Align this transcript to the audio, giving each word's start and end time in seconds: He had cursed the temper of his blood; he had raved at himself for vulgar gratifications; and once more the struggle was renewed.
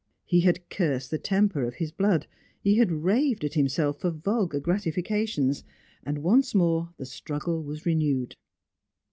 He 0.25 0.39
had 0.39 0.67
cursed 0.71 1.11
the 1.11 1.19
temper 1.19 1.61
of 1.63 1.75
his 1.75 1.91
blood; 1.91 2.25
he 2.59 2.77
had 2.77 2.91
raved 2.91 3.43
at 3.45 3.53
himself 3.53 3.99
for 4.01 4.09
vulgar 4.09 4.59
gratifications; 4.59 5.63
and 6.03 6.23
once 6.23 6.55
more 6.55 6.89
the 6.97 7.05
struggle 7.05 7.61
was 7.61 7.85
renewed. 7.85 8.35